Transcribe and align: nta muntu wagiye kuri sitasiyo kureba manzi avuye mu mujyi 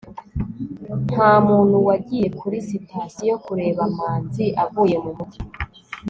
nta 1.11 1.31
muntu 1.47 1.77
wagiye 1.87 2.27
kuri 2.39 2.57
sitasiyo 2.69 3.33
kureba 3.45 3.81
manzi 3.97 4.45
avuye 4.63 4.95
mu 5.03 5.11
mujyi 5.17 5.39